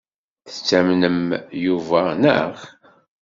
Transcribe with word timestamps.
Tettamnem 0.47 1.21
Yuba, 1.63 2.01
naɣ? 2.21 2.55